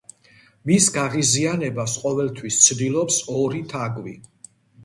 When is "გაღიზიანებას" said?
0.95-1.97